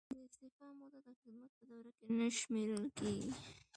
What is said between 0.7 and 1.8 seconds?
موده د خدمت په